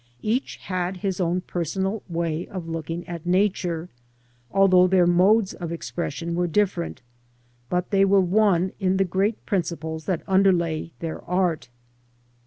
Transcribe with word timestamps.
Each 0.23 0.55
had 0.57 0.97
his 0.97 1.21
own 1.21 1.41
personal 1.41 2.01
way 2.09 2.47
of 2.47 2.67
looking 2.67 3.07
at 3.07 3.23
Nature, 3.23 3.87
although 4.49 4.87
their 4.87 5.05
modes 5.05 5.53
of 5.53 5.71
expression 5.71 6.33
were 6.33 6.47
different, 6.47 7.03
but 7.69 7.91
they 7.91 8.03
were 8.03 8.19
one 8.19 8.71
in 8.79 8.97
the 8.97 9.05
great 9.05 9.45
principles 9.45 10.05
that 10.05 10.23
underlay 10.27 10.91
their 11.01 11.23
art. 11.25 11.69